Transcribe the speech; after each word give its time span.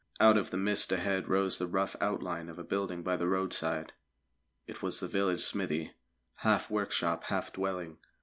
Out 0.19 0.35
of 0.35 0.49
the 0.49 0.57
mist 0.57 0.91
ahead 0.91 1.27
rose 1.29 1.59
the 1.59 1.67
rough 1.67 1.95
outline 2.01 2.49
of 2.49 2.57
a 2.57 2.63
building 2.63 3.03
by 3.03 3.15
the 3.15 3.27
roadside; 3.27 3.93
it 4.65 4.81
was 4.81 4.99
the 4.99 5.07
village 5.07 5.41
smithy, 5.43 5.93
half 6.37 6.71
workshop, 6.71 7.25
half 7.25 7.53
dwelling. 7.53 7.99